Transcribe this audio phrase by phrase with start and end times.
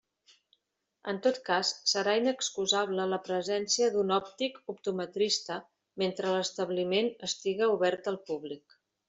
[1.11, 5.59] En tot cas, serà inexcusable la presència d'un òptic optometrista
[6.05, 8.77] mentre l'establiment estiga obert al públic.